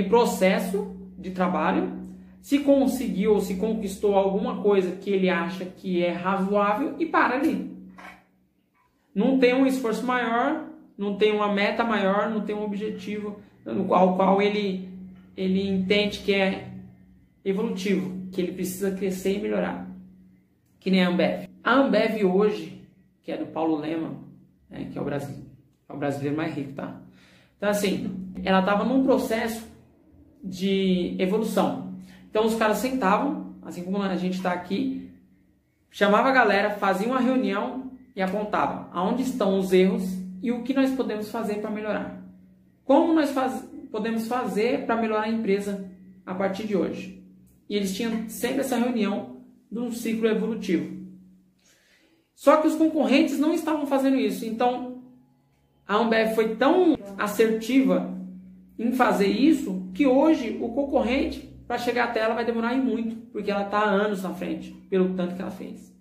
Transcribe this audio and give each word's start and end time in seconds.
processo 0.00 0.96
de 1.18 1.32
trabalho, 1.32 1.92
se 2.40 2.60
conseguiu 2.60 3.34
ou 3.34 3.40
se 3.40 3.56
conquistou 3.56 4.14
alguma 4.14 4.62
coisa 4.62 4.96
que 4.96 5.10
ele 5.10 5.28
acha 5.28 5.66
que 5.66 6.02
é 6.02 6.10
razoável 6.10 6.96
e 6.98 7.04
para 7.04 7.36
ali. 7.36 7.70
Não 9.14 9.38
tem 9.38 9.54
um 9.54 9.66
esforço 9.66 10.04
maior, 10.06 10.66
não 10.96 11.16
tem 11.16 11.32
uma 11.32 11.52
meta 11.52 11.84
maior, 11.84 12.30
não 12.30 12.40
tem 12.40 12.56
um 12.56 12.64
objetivo 12.64 13.38
no 13.66 13.84
qual, 13.84 14.16
qual 14.16 14.40
ele, 14.40 14.88
ele 15.36 15.68
entende 15.68 16.20
que 16.20 16.32
é 16.32 16.70
evolutivo, 17.44 18.28
que 18.32 18.40
ele 18.40 18.52
precisa 18.52 18.92
crescer 18.92 19.36
e 19.36 19.42
melhorar. 19.42 19.86
Que 20.80 20.90
nem 20.90 21.04
a 21.04 21.08
Ambev. 21.08 21.48
A 21.62 21.74
Ambev 21.74 22.24
hoje, 22.24 22.82
que 23.22 23.30
é 23.30 23.36
do 23.36 23.46
Paulo 23.46 23.76
Lema, 23.76 24.14
né, 24.70 24.88
que 24.90 24.96
é 24.96 25.00
o, 25.00 25.04
Brasil, 25.04 25.44
é 25.86 25.92
o 25.92 25.96
brasileiro 25.98 26.36
mais 26.36 26.54
rico, 26.54 26.72
tá? 26.72 26.98
Então, 27.56 27.68
assim, 27.68 28.10
ela 28.42 28.60
estava 28.60 28.84
num 28.84 29.04
processo 29.04 29.70
de 30.42 31.16
evolução. 31.18 31.94
Então, 32.30 32.46
os 32.46 32.54
caras 32.54 32.78
sentavam, 32.78 33.54
assim 33.62 33.84
como 33.84 34.02
a 34.02 34.16
gente 34.16 34.36
está 34.36 34.52
aqui, 34.52 35.10
chamava 35.90 36.28
a 36.28 36.32
galera, 36.32 36.70
fazia 36.70 37.06
uma 37.06 37.20
reunião 37.20 37.92
e 38.16 38.22
apontava 38.22 38.88
aonde 38.92 39.22
estão 39.22 39.58
os 39.58 39.72
erros 39.72 40.02
e 40.42 40.50
o 40.50 40.62
que 40.62 40.74
nós 40.74 40.90
podemos 40.90 41.30
fazer 41.30 41.56
para 41.56 41.70
melhorar. 41.70 42.22
Como 42.84 43.12
nós 43.12 43.30
faz, 43.30 43.64
podemos 43.90 44.26
fazer 44.26 44.86
para 44.86 44.96
melhorar 44.96 45.22
a 45.22 45.28
empresa 45.28 45.88
a 46.26 46.34
partir 46.34 46.66
de 46.66 46.76
hoje. 46.76 47.22
E 47.68 47.76
eles 47.76 47.94
tinham 47.94 48.28
sempre 48.28 48.60
essa 48.60 48.76
reunião 48.76 49.42
de 49.70 49.78
um 49.78 49.92
ciclo 49.92 50.26
evolutivo. 50.26 51.00
Só 52.34 52.56
que 52.56 52.66
os 52.66 52.74
concorrentes 52.74 53.38
não 53.38 53.54
estavam 53.54 53.86
fazendo 53.86 54.16
isso. 54.16 54.44
Então, 54.44 55.02
a 55.86 55.96
Ambev 55.96 56.34
foi 56.34 56.56
tão 56.56 56.96
assertiva 57.18 58.12
em 58.82 58.92
fazer 58.92 59.28
isso 59.28 59.90
que 59.94 60.06
hoje 60.06 60.58
o 60.60 60.68
concorrente, 60.70 61.48
para 61.66 61.78
chegar 61.78 62.04
até 62.04 62.20
ela, 62.20 62.34
vai 62.34 62.44
demorar 62.44 62.74
muito, 62.76 63.16
porque 63.32 63.50
ela 63.50 63.64
está 63.64 63.82
anos 63.82 64.22
na 64.22 64.34
frente, 64.34 64.72
pelo 64.90 65.14
tanto 65.14 65.34
que 65.34 65.42
ela 65.42 65.50
fez. 65.50 65.92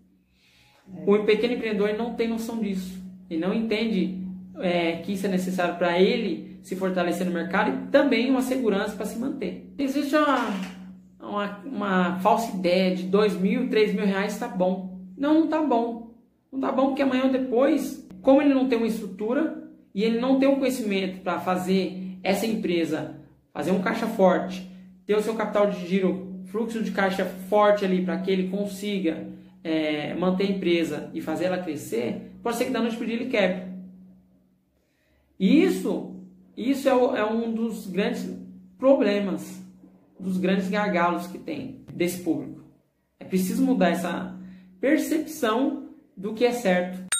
É. 0.94 1.04
O 1.10 1.24
pequeno 1.24 1.54
empreendedor 1.54 1.94
não 1.98 2.14
tem 2.14 2.28
noção 2.28 2.60
disso. 2.60 3.00
Ele 3.30 3.40
não 3.40 3.54
entende 3.54 4.20
é, 4.60 4.98
que 4.98 5.14
isso 5.14 5.26
é 5.26 5.30
necessário 5.30 5.76
para 5.76 6.00
ele 6.00 6.60
se 6.62 6.76
fortalecer 6.76 7.26
no 7.26 7.34
mercado 7.34 7.72
e 7.72 7.92
também 7.92 8.30
uma 8.30 8.42
segurança 8.42 8.96
para 8.96 9.06
se 9.06 9.18
manter. 9.18 9.74
Existe 9.78 10.16
uma, 10.16 10.38
uma, 11.20 11.58
uma, 11.66 12.20
falsa 12.20 12.56
ideia 12.56 12.96
de 12.96 13.04
dois 13.04 13.40
mil, 13.40 13.70
três 13.70 13.94
mil 13.94 14.06
reais 14.06 14.34
está 14.34 14.48
bom. 14.48 15.00
Não, 15.18 15.36
não 15.36 15.44
está 15.46 15.62
bom. 15.62 16.12
Não 16.52 16.60
está 16.60 16.72
bom 16.72 16.88
porque 16.88 17.02
amanhã 17.02 17.26
ou 17.26 17.32
depois, 17.32 18.08
como 18.22 18.42
ele 18.42 18.54
não 18.54 18.68
tem 18.68 18.78
uma 18.78 18.88
estrutura 18.88 19.64
e 19.94 20.04
ele 20.04 20.20
não 20.20 20.40
tem 20.40 20.50
um 20.50 20.60
conhecimento 20.60 21.22
para 21.22 21.40
fazer 21.40 22.11
essa 22.24 22.46
empresa 22.46 23.20
fazer 23.54 23.72
um 23.72 23.82
caixa 23.82 24.08
forte, 24.08 24.70
ter 25.06 25.16
o 25.16 25.22
seu 25.22 25.36
capital 25.36 25.70
de 25.70 25.88
giro, 25.88 26.42
fluxo 26.46 26.82
de 26.82 26.92
caixa 26.92 27.26
forte 27.26 27.84
ali 27.86 28.04
para 28.04 28.20
que 28.20 28.32
ele 28.32 28.50
consiga 28.50 29.28
é, 29.64 30.14
manter 30.14 30.46
a 30.46 30.52
empresa 30.52 31.10
e 31.14 31.22
fazer 31.22 31.46
ela 31.46 31.58
crescer, 31.58 32.32
pode 32.42 32.58
ser 32.58 32.66
que 32.66 32.72
da 32.72 32.82
noite 32.82 32.98
para 32.98 33.08
ele 33.08 33.26
quebre. 33.26 33.72
E 35.40 35.64
isso, 35.64 36.16
isso 36.56 36.88
é, 36.88 36.94
o, 36.94 37.16
é 37.16 37.26
um 37.26 37.54
dos 37.54 37.88
grandes 37.88 38.30
problemas, 38.78 39.62
dos 40.20 40.38
grandes 40.38 40.70
gargalos 40.70 41.28
que 41.28 41.38
tem 41.38 41.84
desse 41.94 42.22
público. 42.22 42.64
É 43.20 43.26
preciso 43.26 43.64
mudar 43.64 43.90
essa 43.90 44.38
percepção 44.80 45.90
do 46.16 46.34
que 46.34 46.46
é 46.46 46.52
certo 46.52 47.11